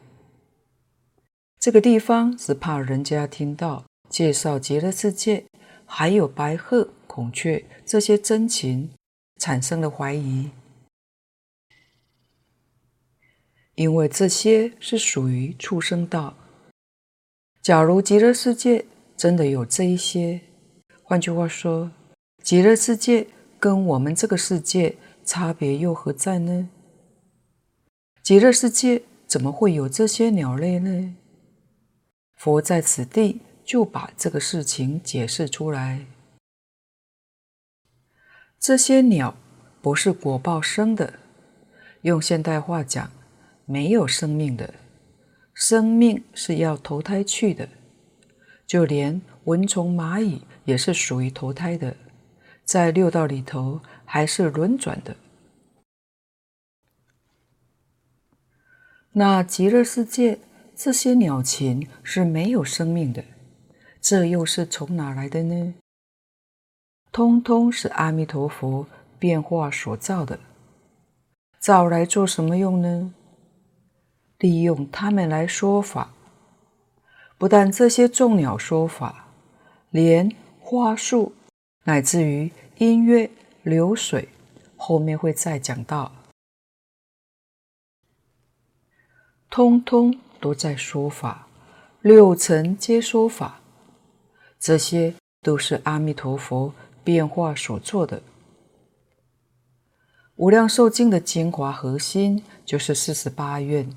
[1.60, 5.46] 这个地方是怕人家听到介绍极乐世界，
[5.86, 8.92] 还有白鹤、孔雀这些珍禽，
[9.40, 10.52] 产生了怀疑，
[13.76, 16.36] 因为这些是属于畜生道。
[17.62, 18.86] 假如极乐世界
[19.18, 20.40] 真的有这一些，
[21.04, 21.92] 换句话说，
[22.44, 23.28] 极乐世界。
[23.60, 26.70] 跟我们这个世界差别又何在呢？
[28.22, 31.16] 极乐世界怎么会有这些鸟类呢？
[32.36, 36.06] 佛在此地就把这个事情解释出来。
[38.60, 39.36] 这些鸟
[39.82, 41.14] 不是果报生的，
[42.02, 43.12] 用现代话讲，
[43.66, 44.74] 没有生命的。
[45.54, 47.68] 生命是要投胎去的，
[48.68, 51.96] 就连蚊虫、蚂蚁也是属于投胎的。
[52.68, 55.16] 在六道里头还是轮转的。
[59.14, 60.40] 那极乐世界
[60.76, 63.24] 这些鸟禽是没有生命的，
[64.02, 65.76] 这又是从哪来的呢？
[67.14, 68.86] 通通是阿弥陀佛
[69.18, 70.38] 变化所造的，
[71.60, 73.14] 造来做什么用呢？
[74.40, 76.14] 利用它们来说法。
[77.38, 79.30] 不但这些众鸟说法，
[79.90, 81.34] 连花树。
[81.88, 83.32] 乃至于音乐、
[83.64, 84.28] 流水，
[84.76, 86.12] 后面会再讲到，
[89.50, 91.48] 通通都在说法，
[92.02, 93.62] 六尘皆说法，
[94.60, 96.74] 这些都是阿弥陀佛
[97.06, 98.22] 变化所做的。
[100.36, 103.90] 无量寿经的精华核心就是四十八愿，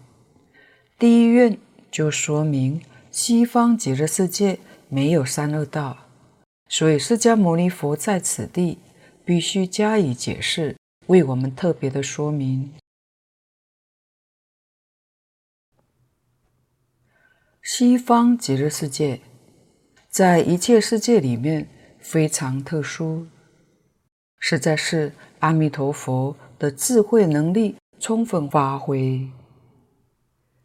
[0.96, 1.58] 第一愿
[1.90, 2.80] 就说明
[3.10, 6.06] 西方极乐世界没有三恶道。
[6.72, 8.78] 所以，释迦牟尼佛在此地
[9.24, 10.76] 必须加以解释，
[11.08, 12.72] 为我们特别的说明。
[17.60, 19.20] 西方极乐世界
[20.08, 21.68] 在一切世界里面
[21.98, 23.26] 非常特殊，
[24.38, 29.28] 实在是阿弥陀佛的智慧能力充分发挥，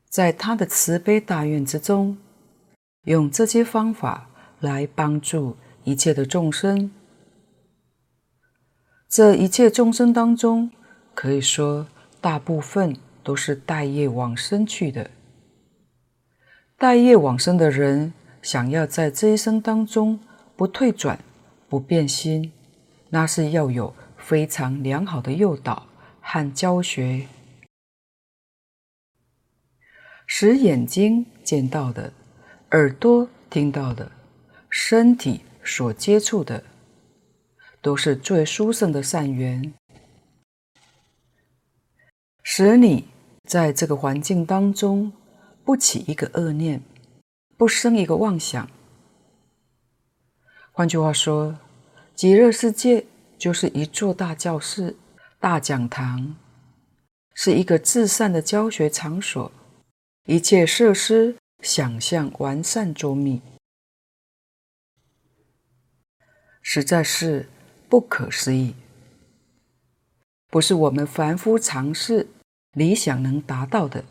[0.07, 2.19] 在他的慈悲大愿之中，
[3.05, 4.29] 用这些方法
[4.59, 5.57] 来帮助。
[5.85, 6.89] 一切的众生，
[9.07, 10.71] 这一切众生当中，
[11.13, 11.87] 可以说
[12.19, 15.11] 大部分都是带业往生去的。
[16.75, 18.11] 带业往生的人，
[18.41, 20.19] 想要在这一生当中
[20.55, 21.19] 不退转、
[21.69, 22.51] 不变心，
[23.09, 25.85] 那是要有非常良好的诱导
[26.19, 27.27] 和教学，
[30.25, 32.11] 使眼睛见到的、
[32.71, 34.11] 耳朵听到的、
[34.67, 35.41] 身体。
[35.65, 36.63] 所接触的
[37.81, 39.73] 都是最殊胜的善缘，
[42.43, 43.07] 使你
[43.43, 45.11] 在这个环境当中
[45.63, 46.81] 不起一个恶念，
[47.57, 48.69] 不生一个妄想。
[50.71, 51.57] 换句话说，
[52.13, 53.05] 极乐世界
[53.37, 54.95] 就是一座大教室、
[55.39, 56.35] 大讲堂，
[57.33, 59.51] 是一个至善的教学场所，
[60.25, 63.41] 一切设施想象完善周密。
[66.67, 67.47] 实在是
[67.87, 68.73] 不可思议，
[70.49, 72.27] 不是我们凡夫常试
[72.73, 74.03] 理想能达到的。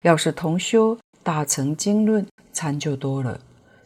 [0.00, 3.38] 要是同修大乘经论参就多了，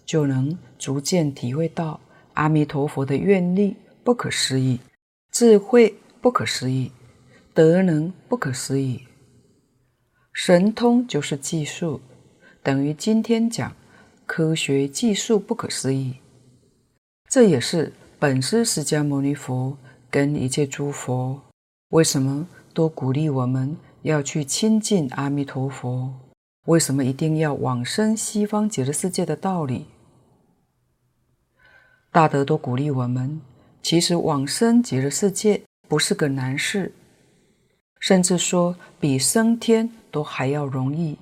[0.05, 1.99] 就能逐渐体会到
[2.35, 4.79] 阿弥陀佛的愿力不可思议，
[5.33, 6.93] 智慧不可思议，
[7.53, 9.09] 德能不可思议。
[10.33, 12.01] 神通就是技术，
[12.63, 13.75] 等于今天讲
[14.25, 16.15] 科学技术不可思议。
[17.29, 19.77] 这也是本师释迦牟尼佛
[20.11, 21.43] 跟一切诸佛
[21.89, 26.15] 为什么都鼓励我们要去亲近阿弥陀佛？
[26.67, 29.87] 为什么一定要往生西方极乐世界的道理？
[32.11, 33.41] 大德都鼓励我们
[33.83, 36.93] 其实往生极乐世界不是个难事，
[38.01, 41.19] 甚至说比升天都还要容易。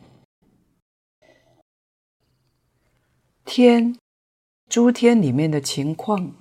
[3.44, 3.98] 天，
[4.68, 6.32] 诸天里面的情况，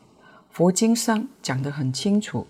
[0.49, 2.47] 佛经上讲得很清楚。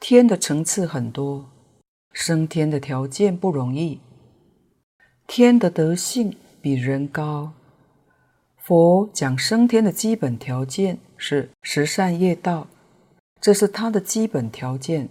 [0.00, 1.50] 天的层次很多，
[2.12, 4.00] 升天的条件不容易。
[5.26, 7.52] 天的德性比人高。
[8.56, 12.68] 佛讲升天的基本条件是十善业道，
[13.40, 15.08] 这是他的基本条件。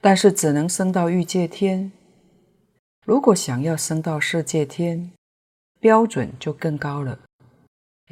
[0.00, 1.92] 但是只能升到欲界天。
[3.04, 5.10] 如果想要升到色界天，
[5.80, 7.18] 标准就更高了，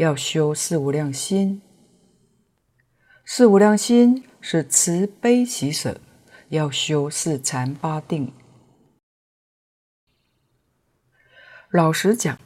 [0.00, 1.60] 要修四无量心。
[3.26, 6.00] 四无量心是慈悲喜舍，
[6.48, 8.32] 要修四禅八定。
[11.70, 12.38] 老实讲，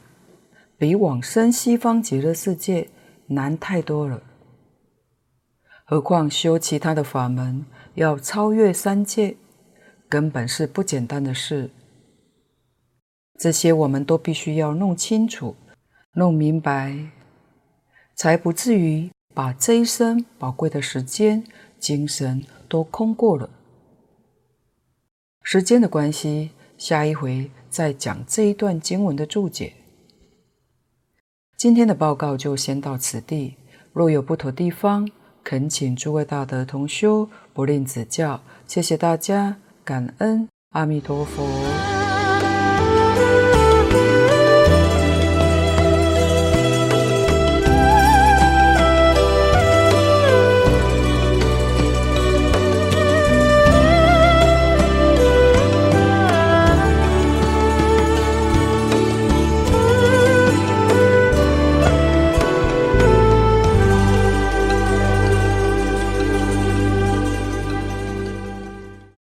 [0.77, 2.89] 比往生西方极乐世界
[3.27, 4.21] 难太多了。
[5.85, 9.37] 何况修其他的法门，要超越三界，
[10.09, 11.69] 根本是不简单的事。
[13.39, 15.55] 这些我们都必须要弄清楚、
[16.15, 17.11] 弄明白，
[18.15, 21.43] 才不至于把这一生宝贵的时间、
[21.79, 23.49] 精神都空过了。
[25.43, 29.73] 时间的关系，下一回再讲这一段经文的注解。
[31.57, 33.55] 今天的报告就先到此地，
[33.93, 35.09] 若有不妥地方，
[35.43, 38.41] 恳请诸位大德同修不吝指教。
[38.65, 41.74] 谢谢大家，感恩阿弥陀佛。